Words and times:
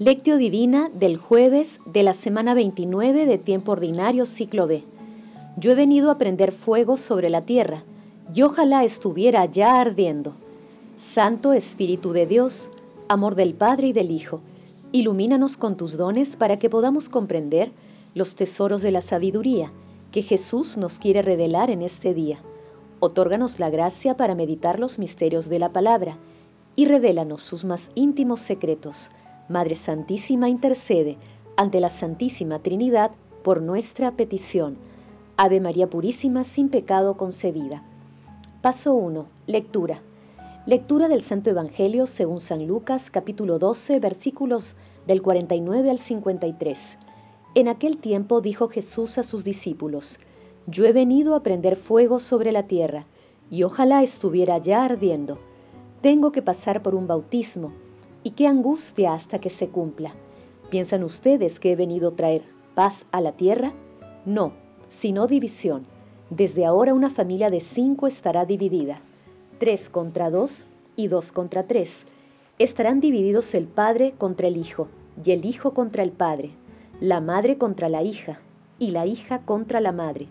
Lectio 0.00 0.36
Divina 0.36 0.92
del 0.94 1.16
jueves 1.16 1.80
de 1.84 2.04
la 2.04 2.14
semana 2.14 2.54
29 2.54 3.26
de 3.26 3.36
Tiempo 3.36 3.72
Ordinario 3.72 4.26
Ciclo 4.26 4.68
B. 4.68 4.84
Yo 5.56 5.72
he 5.72 5.74
venido 5.74 6.12
a 6.12 6.18
prender 6.18 6.52
fuego 6.52 6.96
sobre 6.96 7.30
la 7.30 7.42
tierra, 7.42 7.82
y 8.32 8.42
ojalá 8.42 8.84
estuviera 8.84 9.44
ya 9.46 9.80
ardiendo. 9.80 10.34
Santo 10.96 11.52
Espíritu 11.52 12.12
de 12.12 12.28
Dios, 12.28 12.70
amor 13.08 13.34
del 13.34 13.54
Padre 13.54 13.88
y 13.88 13.92
del 13.92 14.12
Hijo, 14.12 14.40
ilumínanos 14.92 15.56
con 15.56 15.76
tus 15.76 15.96
dones 15.96 16.36
para 16.36 16.60
que 16.60 16.70
podamos 16.70 17.08
comprender 17.08 17.72
los 18.14 18.36
tesoros 18.36 18.82
de 18.82 18.92
la 18.92 19.02
sabiduría 19.02 19.72
que 20.12 20.22
Jesús 20.22 20.76
nos 20.76 21.00
quiere 21.00 21.22
revelar 21.22 21.70
en 21.70 21.82
este 21.82 22.14
día. 22.14 22.38
Otórganos 23.00 23.58
la 23.58 23.68
gracia 23.68 24.16
para 24.16 24.36
meditar 24.36 24.78
los 24.78 25.00
misterios 25.00 25.48
de 25.48 25.58
la 25.58 25.70
palabra 25.70 26.18
y 26.76 26.84
revélanos 26.84 27.42
sus 27.42 27.64
más 27.64 27.90
íntimos 27.96 28.38
secretos 28.38 29.10
Madre 29.48 29.76
Santísima 29.76 30.50
intercede 30.50 31.16
ante 31.56 31.80
la 31.80 31.88
Santísima 31.88 32.58
Trinidad 32.58 33.12
por 33.42 33.62
nuestra 33.62 34.12
petición. 34.12 34.76
Ave 35.38 35.58
María 35.60 35.88
Purísima 35.88 36.44
sin 36.44 36.68
pecado 36.68 37.16
concebida. 37.16 37.82
Paso 38.60 38.92
1. 38.92 39.26
Lectura. 39.46 40.02
Lectura 40.66 41.08
del 41.08 41.22
Santo 41.22 41.48
Evangelio 41.48 42.06
según 42.06 42.42
San 42.42 42.66
Lucas 42.66 43.10
capítulo 43.10 43.58
12 43.58 44.00
versículos 44.00 44.76
del 45.06 45.22
49 45.22 45.88
al 45.88 45.98
53. 45.98 46.98
En 47.54 47.68
aquel 47.68 47.96
tiempo 47.96 48.42
dijo 48.42 48.68
Jesús 48.68 49.16
a 49.16 49.22
sus 49.22 49.44
discípulos, 49.44 50.20
Yo 50.66 50.84
he 50.84 50.92
venido 50.92 51.34
a 51.34 51.42
prender 51.42 51.76
fuego 51.76 52.20
sobre 52.20 52.52
la 52.52 52.64
tierra, 52.64 53.06
y 53.50 53.62
ojalá 53.62 54.02
estuviera 54.02 54.58
ya 54.58 54.84
ardiendo. 54.84 55.38
Tengo 56.02 56.32
que 56.32 56.42
pasar 56.42 56.82
por 56.82 56.94
un 56.94 57.06
bautismo 57.06 57.72
y 58.28 58.32
qué 58.32 58.46
angustia 58.46 59.14
hasta 59.14 59.38
que 59.38 59.48
se 59.48 59.68
cumpla. 59.68 60.12
¿Piensan 60.68 61.02
ustedes 61.02 61.58
que 61.58 61.72
he 61.72 61.76
venido 61.76 62.10
a 62.10 62.14
traer 62.14 62.42
paz 62.74 63.06
a 63.10 63.22
la 63.22 63.32
tierra? 63.32 63.72
No, 64.26 64.52
sino 64.90 65.26
división. 65.26 65.86
Desde 66.28 66.66
ahora 66.66 66.92
una 66.92 67.08
familia 67.08 67.48
de 67.48 67.62
cinco 67.62 68.06
estará 68.06 68.44
dividida, 68.44 69.00
tres 69.58 69.88
contra 69.88 70.28
dos 70.28 70.66
y 70.94 71.06
dos 71.08 71.32
contra 71.32 71.62
tres. 71.62 72.04
Estarán 72.58 73.00
divididos 73.00 73.54
el 73.54 73.64
padre 73.64 74.12
contra 74.18 74.48
el 74.48 74.58
hijo 74.58 74.88
y 75.24 75.30
el 75.30 75.46
hijo 75.46 75.72
contra 75.72 76.02
el 76.02 76.10
padre, 76.10 76.50
la 77.00 77.22
madre 77.22 77.56
contra 77.56 77.88
la 77.88 78.02
hija 78.02 78.40
y 78.78 78.90
la 78.90 79.06
hija 79.06 79.38
contra 79.46 79.80
la 79.80 79.92
madre, 79.92 80.26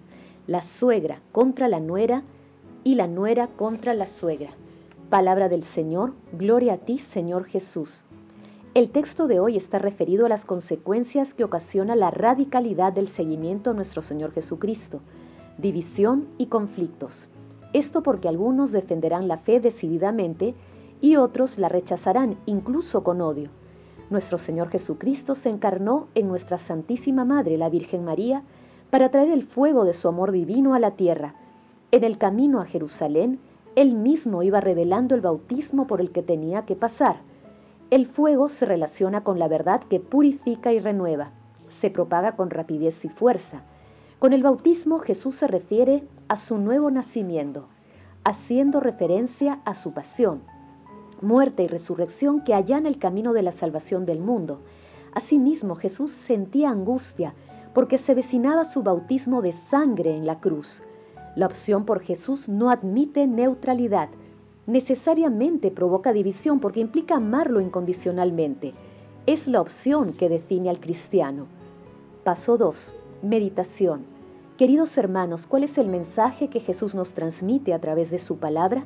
la 0.45 0.61
suegra 0.61 1.23
contra 1.31 1.67
la 1.67 1.79
nuera 1.79 2.21
y 2.83 2.93
la 2.93 3.07
nuera 3.07 3.47
contra 3.47 3.95
la 3.95 4.05
suegra. 4.05 4.51
Palabra 5.09 5.47
del 5.47 5.63
Señor, 5.63 6.11
gloria 6.33 6.73
a 6.73 6.77
ti, 6.79 6.97
Señor 6.97 7.45
Jesús. 7.45 8.03
El 8.73 8.89
texto 8.89 9.27
de 9.27 9.39
hoy 9.39 9.55
está 9.55 9.79
referido 9.79 10.25
a 10.25 10.29
las 10.29 10.43
consecuencias 10.43 11.33
que 11.33 11.45
ocasiona 11.45 11.95
la 11.95 12.11
radicalidad 12.11 12.91
del 12.91 13.07
seguimiento 13.07 13.69
a 13.69 13.73
nuestro 13.73 14.01
Señor 14.01 14.33
Jesucristo, 14.33 14.99
división 15.57 16.27
y 16.37 16.47
conflictos. 16.47 17.29
Esto 17.71 18.03
porque 18.03 18.27
algunos 18.27 18.73
defenderán 18.73 19.29
la 19.29 19.37
fe 19.37 19.61
decididamente 19.61 20.55
y 20.99 21.15
otros 21.15 21.57
la 21.57 21.69
rechazarán, 21.69 22.35
incluso 22.45 23.05
con 23.05 23.21
odio. 23.21 23.49
Nuestro 24.09 24.37
Señor 24.37 24.67
Jesucristo 24.67 25.35
se 25.35 25.47
encarnó 25.47 26.09
en 26.15 26.27
nuestra 26.27 26.57
Santísima 26.57 27.23
Madre, 27.23 27.55
la 27.55 27.69
Virgen 27.69 28.03
María, 28.03 28.43
para 28.89 29.09
traer 29.09 29.29
el 29.29 29.43
fuego 29.43 29.85
de 29.85 29.93
su 29.93 30.09
amor 30.09 30.33
divino 30.33 30.73
a 30.73 30.79
la 30.79 30.91
tierra. 30.91 31.35
En 31.91 32.03
el 32.03 32.17
camino 32.17 32.59
a 32.59 32.65
Jerusalén, 32.65 33.39
él 33.77 33.93
mismo 33.93 34.41
iba 34.41 34.59
revelando 34.59 35.13
el 35.13 35.21
bautismo 35.21 35.85
por 35.85 36.01
el 36.01 36.11
que 36.11 36.23
tenía 36.23 36.65
que 36.65 36.75
pasar. 36.75 37.17
El 37.91 38.07
fuego 38.07 38.49
se 38.49 38.65
relaciona 38.65 39.23
con 39.23 39.37
la 39.37 39.47
verdad 39.47 39.83
que 39.83 39.99
purifica 39.99 40.73
y 40.73 40.79
renueva, 40.79 41.29
se 41.67 41.91
propaga 41.91 42.35
con 42.35 42.49
rapidez 42.49 43.05
y 43.05 43.09
fuerza. 43.09 43.61
Con 44.17 44.33
el 44.33 44.41
bautismo 44.41 44.97
Jesús 44.97 45.35
se 45.35 45.45
refiere 45.45 46.03
a 46.27 46.37
su 46.37 46.57
nuevo 46.57 46.89
nacimiento, 46.89 47.67
haciendo 48.23 48.79
referencia 48.79 49.59
a 49.63 49.75
su 49.75 49.93
pasión, 49.93 50.41
muerte 51.21 51.61
y 51.61 51.67
resurrección 51.67 52.43
que 52.43 52.55
allana 52.55 52.89
el 52.89 52.97
camino 52.97 53.31
de 53.31 53.43
la 53.43 53.51
salvación 53.51 54.07
del 54.07 54.21
mundo. 54.21 54.59
Asimismo 55.13 55.75
Jesús 55.75 56.09
sentía 56.09 56.71
angustia 56.71 57.35
porque 57.75 57.99
se 57.99 58.15
vecinaba 58.15 58.65
su 58.65 58.81
bautismo 58.81 59.43
de 59.43 59.51
sangre 59.51 60.17
en 60.17 60.25
la 60.25 60.39
cruz. 60.39 60.81
La 61.37 61.45
opción 61.45 61.85
por 61.85 61.99
Jesús 61.99 62.49
no 62.49 62.71
admite 62.71 63.27
neutralidad. 63.27 64.09
Necesariamente 64.65 65.69
provoca 65.69 66.11
división 66.11 66.59
porque 66.59 66.79
implica 66.79 67.17
amarlo 67.17 67.61
incondicionalmente. 67.61 68.73
Es 69.27 69.47
la 69.47 69.61
opción 69.61 70.13
que 70.13 70.29
define 70.29 70.71
al 70.71 70.79
cristiano. 70.79 71.45
Paso 72.23 72.57
2. 72.57 72.91
Meditación. 73.21 74.01
Queridos 74.57 74.97
hermanos, 74.97 75.45
¿cuál 75.45 75.63
es 75.63 75.77
el 75.77 75.89
mensaje 75.89 76.47
que 76.47 76.59
Jesús 76.59 76.95
nos 76.95 77.13
transmite 77.13 77.75
a 77.75 77.79
través 77.79 78.09
de 78.09 78.17
su 78.17 78.37
palabra? 78.37 78.85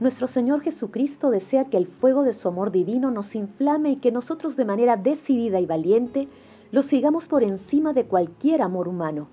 Nuestro 0.00 0.26
Señor 0.26 0.62
Jesucristo 0.62 1.30
desea 1.30 1.66
que 1.66 1.76
el 1.76 1.86
fuego 1.86 2.24
de 2.24 2.32
su 2.32 2.48
amor 2.48 2.72
divino 2.72 3.12
nos 3.12 3.36
inflame 3.36 3.90
y 3.90 3.96
que 3.98 4.10
nosotros 4.10 4.56
de 4.56 4.64
manera 4.64 4.96
decidida 4.96 5.60
y 5.60 5.66
valiente 5.66 6.26
lo 6.72 6.82
sigamos 6.82 7.28
por 7.28 7.44
encima 7.44 7.92
de 7.92 8.06
cualquier 8.06 8.62
amor 8.62 8.88
humano. 8.88 9.28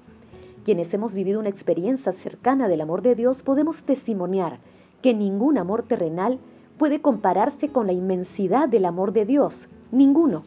Quienes 0.63 0.93
hemos 0.93 1.13
vivido 1.13 1.41
una 1.41 1.49
experiencia 1.49 2.13
cercana 2.13 2.69
del 2.69 2.79
amor 2.79 3.01
de 3.01 3.15
Dios 3.15 3.43
podemos 3.43 3.83
testimoniar 3.83 4.59
que 5.01 5.13
ningún 5.13 5.57
amor 5.57 5.83
terrenal 5.83 6.39
puede 6.77 7.01
compararse 7.01 7.67
con 7.67 7.85
la 7.85 7.91
inmensidad 7.91 8.69
del 8.69 8.85
amor 8.85 9.11
de 9.11 9.25
Dios, 9.25 9.67
ninguno. 9.91 10.43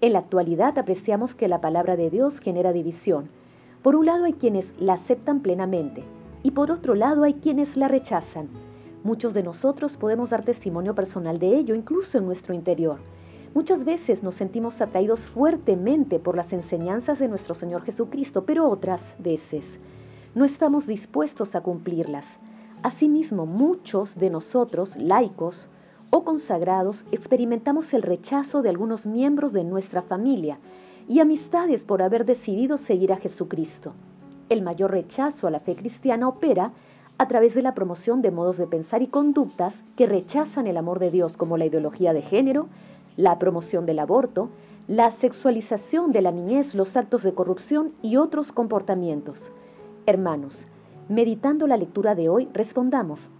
En 0.00 0.14
la 0.14 0.20
actualidad 0.20 0.78
apreciamos 0.78 1.34
que 1.34 1.48
la 1.48 1.60
palabra 1.60 1.96
de 1.96 2.08
Dios 2.08 2.38
genera 2.40 2.72
división. 2.72 3.28
Por 3.82 3.94
un 3.94 4.06
lado 4.06 4.24
hay 4.24 4.32
quienes 4.32 4.74
la 4.80 4.94
aceptan 4.94 5.40
plenamente 5.40 6.02
y 6.42 6.52
por 6.52 6.70
otro 6.70 6.94
lado 6.94 7.22
hay 7.22 7.34
quienes 7.34 7.76
la 7.76 7.88
rechazan. 7.88 8.48
Muchos 9.04 9.34
de 9.34 9.42
nosotros 9.42 9.98
podemos 9.98 10.30
dar 10.30 10.44
testimonio 10.44 10.94
personal 10.94 11.38
de 11.38 11.56
ello, 11.56 11.74
incluso 11.74 12.16
en 12.16 12.24
nuestro 12.24 12.54
interior. 12.54 12.98
Muchas 13.54 13.84
veces 13.84 14.22
nos 14.22 14.36
sentimos 14.36 14.80
atraídos 14.80 15.20
fuertemente 15.20 16.18
por 16.18 16.36
las 16.36 16.54
enseñanzas 16.54 17.18
de 17.18 17.28
nuestro 17.28 17.54
Señor 17.54 17.82
Jesucristo, 17.82 18.44
pero 18.46 18.66
otras 18.66 19.14
veces 19.18 19.78
no 20.34 20.46
estamos 20.46 20.86
dispuestos 20.86 21.54
a 21.54 21.60
cumplirlas. 21.60 22.38
Asimismo, 22.82 23.44
muchos 23.44 24.16
de 24.16 24.30
nosotros, 24.30 24.96
laicos 24.96 25.68
o 26.08 26.24
consagrados, 26.24 27.04
experimentamos 27.12 27.92
el 27.92 28.00
rechazo 28.00 28.62
de 28.62 28.70
algunos 28.70 29.06
miembros 29.06 29.52
de 29.52 29.64
nuestra 29.64 30.00
familia 30.00 30.58
y 31.06 31.20
amistades 31.20 31.84
por 31.84 32.00
haber 32.00 32.24
decidido 32.24 32.78
seguir 32.78 33.12
a 33.12 33.18
Jesucristo. 33.18 33.92
El 34.48 34.62
mayor 34.62 34.92
rechazo 34.92 35.46
a 35.46 35.50
la 35.50 35.60
fe 35.60 35.76
cristiana 35.76 36.26
opera 36.26 36.72
a 37.18 37.28
través 37.28 37.54
de 37.54 37.62
la 37.62 37.74
promoción 37.74 38.22
de 38.22 38.30
modos 38.30 38.56
de 38.56 38.66
pensar 38.66 39.02
y 39.02 39.08
conductas 39.08 39.84
que 39.94 40.06
rechazan 40.06 40.66
el 40.66 40.78
amor 40.78 40.98
de 40.98 41.10
Dios 41.10 41.36
como 41.36 41.58
la 41.58 41.66
ideología 41.66 42.14
de 42.14 42.22
género, 42.22 42.68
la 43.16 43.38
promoción 43.38 43.86
del 43.86 43.98
aborto, 43.98 44.50
la 44.88 45.10
sexualización 45.10 46.12
de 46.12 46.22
la 46.22 46.32
niñez, 46.32 46.74
los 46.74 46.96
actos 46.96 47.22
de 47.22 47.34
corrupción 47.34 47.92
y 48.02 48.16
otros 48.16 48.52
comportamientos. 48.52 49.52
Hermanos, 50.06 50.68
meditando 51.08 51.66
la 51.66 51.76
lectura 51.76 52.14
de 52.14 52.28
hoy, 52.28 52.48
respondamos, 52.52 53.30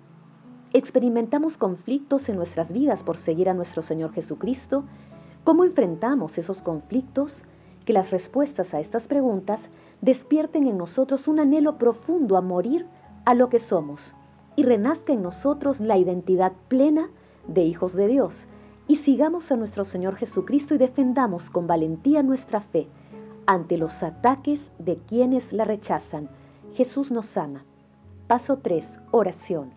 ¿experimentamos 0.72 1.56
conflictos 1.56 2.28
en 2.28 2.37
nuestras 2.37 2.72
vidas 2.72 3.03
por 3.03 3.16
seguir 3.16 3.49
a 3.49 3.55
nuestro 3.55 3.82
Señor 3.82 4.12
Jesucristo? 4.12 4.84
¿Cómo 5.44 5.65
enfrentamos 5.65 6.38
esos 6.38 6.62
conflictos? 6.62 7.44
Que 7.85 7.93
las 7.93 8.12
respuestas 8.12 8.75
a 8.75 8.81
estas 8.81 9.08
preguntas 9.08 9.70
despierten 10.00 10.69
en 10.69 10.79
nosotros 10.79 11.26
un 11.26 11.41
anhelo 11.41 11.79
profundo 11.79 12.37
a 12.37 12.41
morir 12.41 12.87
a 13.25 13.35
lo 13.35 13.49
que 13.49 13.58
somos 13.58 14.14
y 14.55 14.62
renazca 14.62 15.12
en 15.12 15.23
nosotros 15.23 15.81
la 15.81 15.99
identidad 15.99 16.52
plena 16.69 17.11
de 17.49 17.62
hijos 17.62 17.94
de 17.94 18.06
Dios 18.06 18.46
y 18.93 18.97
sigamos 18.97 19.50
a 19.50 19.56
nuestro 19.56 19.87
Señor 19.87 20.17
Jesucristo 20.17 20.75
y 20.75 20.77
defendamos 20.77 21.49
con 21.49 21.67
valentía 21.67 22.23
nuestra 22.23 22.61
fe 22.61 22.89
ante 23.47 23.79
los 23.79 24.03
ataques 24.03 24.71
de 24.79 24.99
quienes 24.99 25.55
la 25.55 25.65
rechazan. 25.65 26.29
Jesús 26.75 27.11
nos 27.11 27.39
ama. 27.39 27.65
Paso 28.27 28.59
3. 28.59 29.00
Oración. 29.11 29.73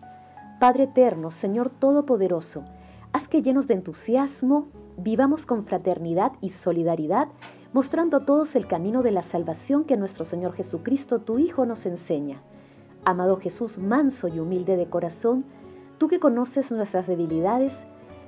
Padre 0.60 0.84
eterno, 0.84 1.30
Señor 1.30 1.70
Todopoderoso, 1.70 2.66
haz 3.14 3.26
que 3.26 3.40
llenos 3.40 3.66
de 3.68 3.72
entusiasmo 3.72 4.66
vivamos 4.98 5.46
con 5.46 5.62
fraternidad 5.62 6.32
y 6.42 6.50
solidaridad, 6.50 7.28
mostrando 7.72 8.18
a 8.18 8.26
todos 8.26 8.54
el 8.54 8.66
camino 8.66 9.02
de 9.02 9.12
la 9.12 9.22
salvación 9.22 9.84
que 9.84 9.96
nuestro 9.96 10.26
Señor 10.26 10.52
Jesucristo, 10.52 11.20
tu 11.20 11.38
Hijo, 11.38 11.64
nos 11.64 11.86
enseña. 11.86 12.42
Amado 13.06 13.38
Jesús, 13.38 13.78
manso 13.78 14.28
y 14.28 14.40
humilde 14.40 14.76
de 14.76 14.90
corazón, 14.90 15.46
tú 15.96 16.06
que 16.06 16.20
conoces 16.20 16.70
nuestras 16.70 17.06
debilidades, 17.06 17.86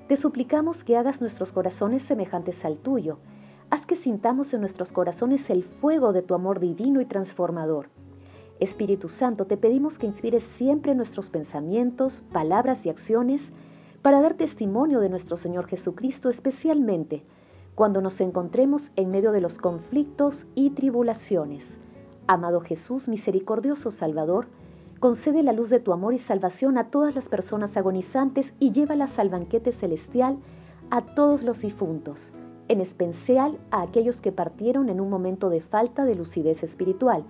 te 0.09 0.17
suplicamos 0.17 0.85
que 0.85 0.97
hagas 0.97 1.21
nuestros 1.21 1.53
corazones 1.53 2.03
semejantes 2.03 2.65
al 2.65 2.79
tuyo. 2.79 3.19
Haz 3.69 3.85
que 3.85 3.95
sintamos 3.95 4.55
en 4.55 4.61
nuestros 4.61 4.91
corazones 4.91 5.51
el 5.51 5.63
fuego 5.63 6.15
de 6.15 6.23
tu 6.23 6.35
amor 6.35 6.61
divino 6.61 7.03
y 7.03 7.05
transformador. 7.05 7.91
Espíritu 8.59 9.09
Santo, 9.09 9.47
te 9.47 9.59
pedimos 9.59 9.99
que 9.99 10.07
inspires 10.07 10.43
siempre 10.43 10.95
nuestros 10.95 11.29
pensamientos, 11.29 12.25
palabras 12.33 12.87
y 12.87 12.89
acciones 12.89 13.53
para 14.01 14.23
dar 14.23 14.33
testimonio 14.33 15.01
de 15.01 15.11
nuestro 15.11 15.37
Señor 15.37 15.67
Jesucristo, 15.67 16.31
especialmente 16.31 17.23
cuando 17.75 18.01
nos 18.01 18.21
encontremos 18.23 18.93
en 18.97 19.11
medio 19.11 19.31
de 19.31 19.43
los 19.43 19.59
conflictos 19.59 20.47
y 20.55 20.71
tribulaciones. 20.71 21.79
Amado 22.27 22.63
Jesús, 22.63 23.09
misericordioso 23.09 23.91
Salvador, 23.91 24.49
concede 25.01 25.43
la 25.43 25.53
luz 25.53 25.71
de 25.71 25.81
tu 25.81 25.93
amor 25.93 26.15
y 26.15 26.19
salvación 26.19 26.77
a 26.79 26.91
todas 26.91 27.15
las 27.15 27.29
personas 27.29 27.77
agonizantes 27.77 28.55
y 28.59 28.73
llévalas 28.73 29.19
al 29.19 29.29
banquete 29.29 29.73
celestial 29.73 30.39
a 30.91 31.03
todos 31.03 31.43
los 31.45 31.61
difuntos, 31.61 32.33
en 32.69 32.81
especial 32.81 33.59
a 33.71 33.83
aquellos 33.83 34.21
que 34.21 34.33
partieron 34.33 34.89
en 34.89 35.01
un 35.01 35.09
momento 35.09 35.51
de 35.51 35.61
falta 35.61 36.05
de 36.05 36.15
lucidez 36.15 36.63
espiritual. 36.63 37.25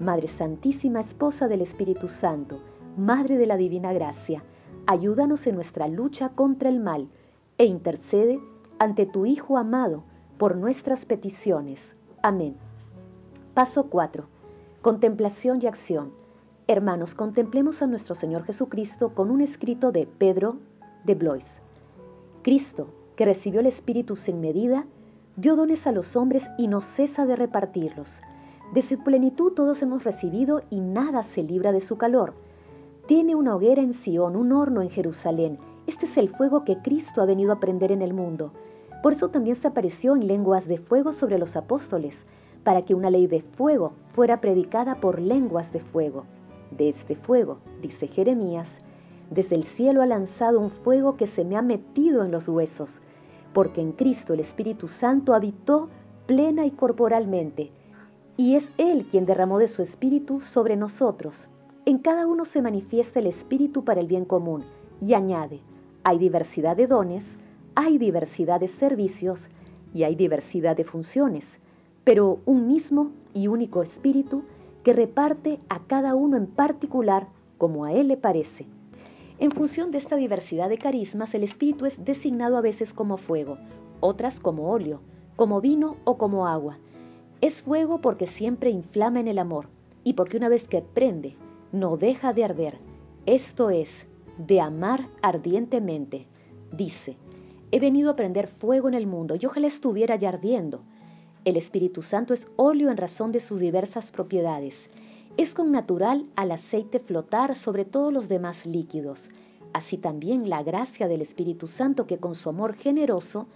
Madre 0.00 0.26
Santísima, 0.26 1.00
Esposa 1.00 1.46
del 1.46 1.60
Espíritu 1.60 2.08
Santo, 2.08 2.60
Madre 2.96 3.36
de 3.36 3.46
la 3.46 3.56
Divina 3.56 3.92
Gracia, 3.92 4.42
ayúdanos 4.86 5.46
en 5.46 5.56
nuestra 5.56 5.88
lucha 5.88 6.30
contra 6.30 6.68
el 6.68 6.80
mal 6.80 7.08
e 7.58 7.66
intercede 7.66 8.40
ante 8.78 9.06
tu 9.06 9.26
Hijo 9.26 9.58
amado 9.58 10.04
por 10.38 10.56
nuestras 10.56 11.04
peticiones. 11.04 11.96
Amén. 12.22 12.56
Paso 13.52 13.88
4. 13.88 14.26
Contemplación 14.82 15.60
y 15.62 15.66
acción. 15.66 16.23
Hermanos, 16.66 17.14
contemplemos 17.14 17.82
a 17.82 17.86
nuestro 17.86 18.14
Señor 18.14 18.44
Jesucristo 18.44 19.10
con 19.10 19.30
un 19.30 19.42
escrito 19.42 19.92
de 19.92 20.06
Pedro 20.06 20.56
de 21.04 21.14
Blois. 21.14 21.60
Cristo, 22.40 22.88
que 23.16 23.26
recibió 23.26 23.60
el 23.60 23.66
Espíritu 23.66 24.16
sin 24.16 24.40
medida, 24.40 24.86
dio 25.36 25.56
dones 25.56 25.86
a 25.86 25.92
los 25.92 26.16
hombres 26.16 26.48
y 26.56 26.68
no 26.68 26.80
cesa 26.80 27.26
de 27.26 27.36
repartirlos. 27.36 28.22
De 28.72 28.80
su 28.80 28.98
plenitud 29.04 29.52
todos 29.52 29.82
hemos 29.82 30.04
recibido 30.04 30.62
y 30.70 30.80
nada 30.80 31.22
se 31.22 31.42
libra 31.42 31.70
de 31.70 31.82
su 31.82 31.98
calor. 31.98 32.32
Tiene 33.06 33.34
una 33.34 33.54
hoguera 33.54 33.82
en 33.82 33.92
Sión, 33.92 34.34
un 34.34 34.50
horno 34.52 34.80
en 34.80 34.88
Jerusalén. 34.88 35.58
Este 35.86 36.06
es 36.06 36.16
el 36.16 36.30
fuego 36.30 36.64
que 36.64 36.78
Cristo 36.78 37.20
ha 37.20 37.26
venido 37.26 37.52
a 37.52 37.60
prender 37.60 37.92
en 37.92 38.00
el 38.00 38.14
mundo. 38.14 38.52
Por 39.02 39.12
eso 39.12 39.28
también 39.28 39.56
se 39.56 39.68
apareció 39.68 40.16
en 40.16 40.26
lenguas 40.26 40.66
de 40.66 40.78
fuego 40.78 41.12
sobre 41.12 41.36
los 41.36 41.56
apóstoles, 41.56 42.24
para 42.62 42.86
que 42.86 42.94
una 42.94 43.10
ley 43.10 43.26
de 43.26 43.42
fuego 43.42 43.92
fuera 44.06 44.40
predicada 44.40 44.94
por 44.94 45.20
lenguas 45.20 45.70
de 45.70 45.80
fuego. 45.80 46.24
De 46.76 46.88
este 46.88 47.14
fuego, 47.14 47.58
dice 47.80 48.08
Jeremías, 48.08 48.80
desde 49.30 49.54
el 49.54 49.62
cielo 49.62 50.02
ha 50.02 50.06
lanzado 50.06 50.58
un 50.58 50.70
fuego 50.70 51.16
que 51.16 51.28
se 51.28 51.44
me 51.44 51.56
ha 51.56 51.62
metido 51.62 52.24
en 52.24 52.32
los 52.32 52.48
huesos, 52.48 53.00
porque 53.52 53.80
en 53.80 53.92
Cristo 53.92 54.34
el 54.34 54.40
Espíritu 54.40 54.88
Santo 54.88 55.34
habitó 55.34 55.88
plena 56.26 56.66
y 56.66 56.72
corporalmente, 56.72 57.70
y 58.36 58.56
es 58.56 58.72
Él 58.76 59.06
quien 59.08 59.24
derramó 59.24 59.58
de 59.58 59.68
su 59.68 59.82
Espíritu 59.82 60.40
sobre 60.40 60.74
nosotros. 60.74 61.48
En 61.86 61.98
cada 61.98 62.26
uno 62.26 62.44
se 62.44 62.60
manifiesta 62.60 63.20
el 63.20 63.28
Espíritu 63.28 63.84
para 63.84 64.00
el 64.00 64.08
bien 64.08 64.24
común, 64.24 64.64
y 65.00 65.14
añade, 65.14 65.60
hay 66.02 66.18
diversidad 66.18 66.76
de 66.76 66.88
dones, 66.88 67.38
hay 67.76 67.98
diversidad 67.98 68.58
de 68.58 68.68
servicios 68.68 69.50
y 69.92 70.02
hay 70.02 70.16
diversidad 70.16 70.76
de 70.76 70.84
funciones, 70.84 71.60
pero 72.02 72.40
un 72.46 72.66
mismo 72.66 73.12
y 73.32 73.46
único 73.46 73.82
espíritu 73.82 74.42
que 74.84 74.92
reparte 74.92 75.58
a 75.68 75.80
cada 75.80 76.14
uno 76.14 76.36
en 76.36 76.46
particular 76.46 77.26
como 77.58 77.84
a 77.84 77.92
él 77.92 78.06
le 78.08 78.16
parece. 78.16 78.66
En 79.40 79.50
función 79.50 79.90
de 79.90 79.98
esta 79.98 80.16
diversidad 80.16 80.68
de 80.68 80.78
carismas, 80.78 81.34
el 81.34 81.42
espíritu 81.42 81.86
es 81.86 82.04
designado 82.04 82.56
a 82.56 82.60
veces 82.60 82.92
como 82.92 83.16
fuego, 83.16 83.58
otras 83.98 84.38
como 84.38 84.70
óleo, 84.70 85.00
como 85.34 85.60
vino 85.60 85.96
o 86.04 86.18
como 86.18 86.46
agua. 86.46 86.78
Es 87.40 87.62
fuego 87.62 88.00
porque 88.00 88.26
siempre 88.26 88.70
inflama 88.70 89.18
en 89.18 89.26
el 89.26 89.38
amor 89.38 89.68
y 90.04 90.12
porque 90.12 90.36
una 90.36 90.48
vez 90.48 90.68
que 90.68 90.82
prende, 90.82 91.34
no 91.72 91.96
deja 91.96 92.32
de 92.32 92.44
arder. 92.44 92.78
Esto 93.26 93.70
es, 93.70 94.06
de 94.38 94.60
amar 94.60 95.08
ardientemente. 95.22 96.26
Dice, 96.70 97.16
He 97.74 97.80
venido 97.80 98.10
a 98.10 98.16
prender 98.16 98.46
fuego 98.46 98.86
en 98.86 98.94
el 98.94 99.08
mundo 99.08 99.34
y 99.34 99.46
ojalá 99.46 99.66
estuviera 99.66 100.14
ya 100.14 100.28
ardiendo. 100.28 100.82
El 101.44 101.58
Espíritu 101.58 102.00
Santo 102.00 102.32
es 102.32 102.48
óleo 102.56 102.90
en 102.90 102.96
razón 102.96 103.30
de 103.30 103.38
sus 103.38 103.60
diversas 103.60 104.10
propiedades. 104.10 104.88
Es 105.36 105.52
con 105.52 105.72
natural 105.72 106.24
al 106.36 106.52
aceite 106.52 106.98
flotar 106.98 107.54
sobre 107.54 107.84
todos 107.84 108.10
los 108.10 108.28
demás 108.30 108.64
líquidos. 108.64 109.28
Así 109.74 109.98
también 109.98 110.48
la 110.48 110.62
gracia 110.62 111.06
del 111.06 111.20
Espíritu 111.20 111.66
Santo 111.66 112.06
que 112.06 112.16
con 112.16 112.34
su 112.34 112.48
amor 112.48 112.74
generoso 112.74 113.46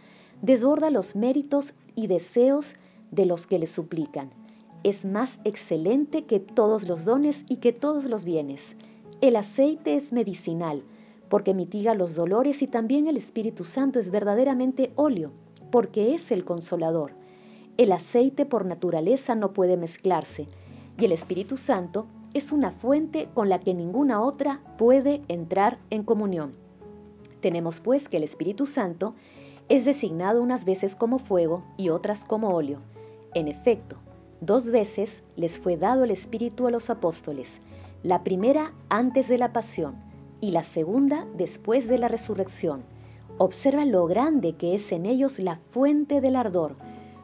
desborda 0.42 0.90
los 0.90 1.16
méritos 1.16 1.72
y 1.94 2.08
deseos 2.08 2.74
de 3.10 3.24
los 3.24 3.46
que 3.46 3.58
le 3.58 3.66
suplican. 3.66 4.32
Es 4.84 5.06
más 5.06 5.40
excelente 5.44 6.24
que 6.24 6.40
todos 6.40 6.86
los 6.86 7.06
dones 7.06 7.46
y 7.48 7.56
que 7.56 7.72
todos 7.72 8.04
los 8.04 8.22
bienes. 8.22 8.76
El 9.22 9.34
aceite 9.34 9.94
es 9.94 10.12
medicinal, 10.12 10.82
porque 11.30 11.54
mitiga 11.54 11.94
los 11.94 12.14
dolores 12.14 12.60
y 12.60 12.66
también 12.66 13.06
el 13.06 13.16
Espíritu 13.16 13.64
Santo 13.64 13.98
es 13.98 14.10
verdaderamente 14.10 14.92
óleo, 14.94 15.32
porque 15.70 16.14
es 16.14 16.30
el 16.32 16.44
consolador. 16.44 17.12
El 17.78 17.92
aceite 17.92 18.44
por 18.44 18.66
naturaleza 18.66 19.36
no 19.36 19.52
puede 19.52 19.76
mezclarse 19.76 20.48
y 20.98 21.04
el 21.04 21.12
Espíritu 21.12 21.56
Santo 21.56 22.08
es 22.34 22.50
una 22.50 22.72
fuente 22.72 23.28
con 23.34 23.48
la 23.48 23.60
que 23.60 23.72
ninguna 23.72 24.20
otra 24.20 24.60
puede 24.76 25.22
entrar 25.28 25.78
en 25.90 26.02
comunión. 26.02 26.54
Tenemos 27.40 27.78
pues 27.78 28.08
que 28.08 28.16
el 28.16 28.24
Espíritu 28.24 28.66
Santo 28.66 29.14
es 29.68 29.84
designado 29.84 30.42
unas 30.42 30.64
veces 30.64 30.96
como 30.96 31.20
fuego 31.20 31.62
y 31.76 31.90
otras 31.90 32.24
como 32.24 32.48
óleo. 32.48 32.80
En 33.32 33.46
efecto, 33.46 33.96
dos 34.40 34.72
veces 34.72 35.22
les 35.36 35.56
fue 35.56 35.76
dado 35.76 36.02
el 36.02 36.10
Espíritu 36.10 36.66
a 36.66 36.72
los 36.72 36.90
apóstoles, 36.90 37.60
la 38.02 38.24
primera 38.24 38.72
antes 38.88 39.28
de 39.28 39.38
la 39.38 39.52
pasión 39.52 39.94
y 40.40 40.50
la 40.50 40.64
segunda 40.64 41.28
después 41.36 41.86
de 41.86 41.98
la 41.98 42.08
resurrección. 42.08 42.82
Observa 43.38 43.84
lo 43.84 44.04
grande 44.08 44.54
que 44.54 44.74
es 44.74 44.90
en 44.90 45.06
ellos 45.06 45.38
la 45.38 45.58
fuente 45.58 46.20
del 46.20 46.34
ardor. 46.34 46.74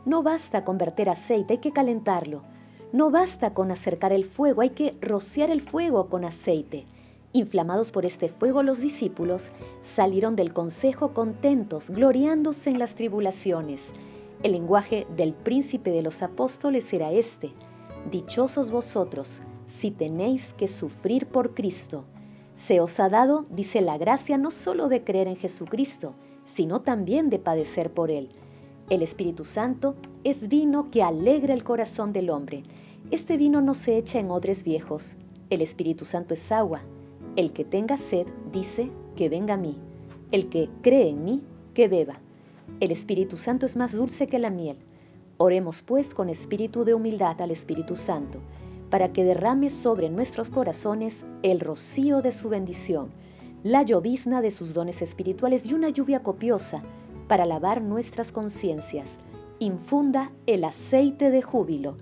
No 0.05 0.23
basta 0.23 0.65
con 0.65 0.79
verter 0.79 1.09
aceite, 1.09 1.55
hay 1.55 1.59
que 1.59 1.73
calentarlo. 1.73 2.43
No 2.93 3.11
basta 3.11 3.55
con 3.55 3.71
acercar 3.71 4.13
el 4.13 4.25
fuego, 4.25 4.63
hay 4.63 4.71
que 4.71 4.97
rociar 5.01 5.51
el 5.51 5.61
fuego 5.61 6.09
con 6.09 6.25
aceite. 6.25 6.87
Inflamados 7.33 7.91
por 7.91 8.07
este 8.07 8.29
fuego, 8.29 8.63
los 8.63 8.79
discípulos 8.79 9.51
salieron 9.83 10.37
del 10.37 10.53
consejo 10.53 11.13
contentos, 11.13 11.91
gloriándose 11.91 12.71
en 12.71 12.79
las 12.79 12.95
tribulaciones. 12.95 13.93
El 14.43 14.53
lenguaje 14.53 15.07
del 15.17 15.33
príncipe 15.33 15.91
de 15.91 16.03
los 16.03 16.23
apóstoles 16.23 16.93
era 16.93 17.11
este. 17.13 17.53
Dichosos 18.11 18.71
vosotros, 18.71 19.43
si 19.67 19.91
tenéis 19.91 20.55
que 20.55 20.69
sufrir 20.69 21.27
por 21.27 21.55
Cristo 21.55 22.05
se 22.57 22.81
os 22.81 23.01
ha 23.01 23.09
dado, 23.09 23.45
dice 23.51 23.81
la 23.81 23.99
gracia, 23.99 24.39
no 24.39 24.51
solo 24.51 24.89
de 24.89 25.03
creer 25.03 25.27
en 25.27 25.37
Jesucristo, 25.37 26.15
sino 26.45 26.83
también 26.83 27.29
de 27.29 27.39
padecer 27.39 27.91
por 27.91 28.11
Él. 28.11 28.31
El 28.91 29.01
Espíritu 29.01 29.47
Santo 29.47 29.95
es 30.25 30.49
vino 30.49 30.91
que 30.91 31.03
alegra 31.03 31.55
el 31.55 31.65
corazón 31.65 32.13
del 32.13 32.29
hombre. 32.29 32.65
Este 33.11 33.39
vino 33.39 33.63
no 33.63 33.73
se 33.73 33.97
echa 33.97 34.19
en 34.19 34.31
odres 34.31 34.63
viejos. 34.63 35.17
El 35.49 35.63
Espíritu 35.63 36.05
Santo 36.05 36.35
es 36.35 36.53
agua. 36.53 36.83
El 37.35 37.55
que 37.55 37.65
tenga 37.65 37.97
sed, 37.97 38.27
dice, 38.53 38.91
que 39.17 39.31
venga 39.31 39.55
a 39.55 39.57
mí. 39.57 39.79
El 40.33 40.51
que 40.51 40.69
cree 40.83 41.09
en 41.09 41.25
mí, 41.25 41.43
que 41.73 41.89
beba. 41.89 42.21
El 42.81 42.91
Espíritu 42.91 43.39
Santo 43.39 43.65
es 43.65 43.75
más 43.75 43.93
dulce 43.93 44.27
que 44.27 44.39
la 44.39 44.51
miel. 44.51 44.77
Oremos 45.39 45.81
pues 45.81 46.13
con 46.13 46.29
espíritu 46.29 46.85
de 46.85 46.93
humildad 46.93 47.41
al 47.41 47.53
Espíritu 47.53 47.97
Santo 47.97 48.41
para 48.91 49.13
que 49.15 49.25
derrame 49.25 49.71
sobre 49.71 50.11
nuestros 50.11 50.51
corazones 50.51 51.25
el 51.43 51.59
rocío 51.59 52.21
de 52.21 52.33
su 52.33 52.51
bendición, 52.51 53.09
la 53.63 53.83
llovizna 53.83 54.43
de 54.43 54.51
sus 54.51 54.75
dones 54.75 55.01
espirituales 55.01 55.67
y 55.67 55.75
una 55.75 55.89
lluvia 55.89 56.23
copiosa 56.23 56.83
para 57.29 57.47
lavar 57.47 57.83
nuestras 57.83 58.33
conciencias. 58.33 59.19
Infunda 59.59 60.33
el 60.47 60.65
aceite 60.65 61.31
de 61.31 61.43
júbilo 61.43 61.97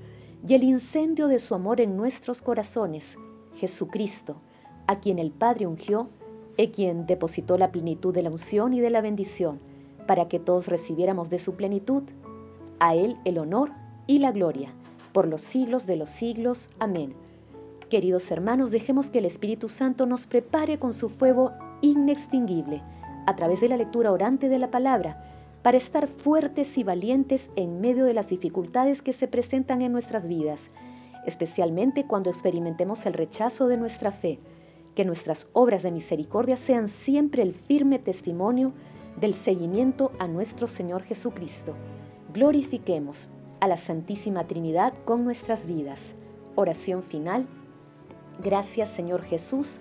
y 0.46 0.54
el 0.54 0.64
incendio 0.64 1.28
de 1.28 1.38
su 1.38 1.54
amor 1.54 1.80
en 1.80 1.96
nuestros 1.96 2.42
corazones, 2.42 3.16
Jesucristo, 3.56 4.36
a 4.86 4.98
quien 5.00 5.18
el 5.18 5.30
Padre 5.30 5.66
ungió, 5.66 6.08
y 6.56 6.68
quien 6.68 7.06
depositó 7.06 7.56
la 7.56 7.72
plenitud 7.72 8.12
de 8.12 8.22
la 8.22 8.30
unción 8.30 8.74
y 8.74 8.80
de 8.80 8.90
la 8.90 9.00
bendición, 9.00 9.60
para 10.06 10.28
que 10.28 10.38
todos 10.38 10.66
recibiéramos 10.66 11.30
de 11.30 11.38
su 11.38 11.54
plenitud. 11.54 12.02
A 12.78 12.94
Él 12.94 13.16
el 13.24 13.38
honor 13.38 13.70
y 14.06 14.18
la 14.18 14.32
gloria 14.32 14.74
por 15.12 15.28
los 15.28 15.42
siglos 15.42 15.86
de 15.86 15.96
los 15.96 16.10
siglos. 16.10 16.70
Amén. 16.78 17.14
Queridos 17.88 18.30
hermanos, 18.30 18.70
dejemos 18.70 19.10
que 19.10 19.18
el 19.18 19.26
Espíritu 19.26 19.68
Santo 19.68 20.06
nos 20.06 20.26
prepare 20.26 20.78
con 20.78 20.94
su 20.94 21.08
fuego 21.08 21.52
inextinguible, 21.82 22.82
a 23.26 23.36
través 23.36 23.60
de 23.60 23.68
la 23.68 23.76
lectura 23.76 24.12
orante 24.12 24.48
de 24.48 24.58
la 24.58 24.70
palabra, 24.70 25.24
para 25.62 25.78
estar 25.78 26.08
fuertes 26.08 26.76
y 26.76 26.82
valientes 26.82 27.50
en 27.56 27.80
medio 27.80 28.04
de 28.04 28.14
las 28.14 28.28
dificultades 28.28 29.00
que 29.00 29.12
se 29.12 29.28
presentan 29.28 29.80
en 29.80 29.92
nuestras 29.92 30.26
vidas, 30.26 30.70
especialmente 31.24 32.04
cuando 32.06 32.30
experimentemos 32.30 33.06
el 33.06 33.14
rechazo 33.14 33.68
de 33.68 33.76
nuestra 33.76 34.10
fe. 34.10 34.40
Que 34.96 35.04
nuestras 35.04 35.46
obras 35.52 35.82
de 35.82 35.90
misericordia 35.90 36.56
sean 36.56 36.88
siempre 36.88 37.42
el 37.42 37.54
firme 37.54 37.98
testimonio 37.98 38.72
del 39.20 39.34
seguimiento 39.34 40.12
a 40.18 40.26
nuestro 40.26 40.66
Señor 40.66 41.02
Jesucristo. 41.02 41.74
Glorifiquemos 42.34 43.28
a 43.60 43.68
la 43.68 43.76
Santísima 43.76 44.44
Trinidad 44.44 44.92
con 45.04 45.24
nuestras 45.24 45.66
vidas. 45.66 46.14
Oración 46.56 47.02
final. 47.02 47.46
Gracias 48.42 48.90
Señor 48.90 49.22
Jesús, 49.22 49.80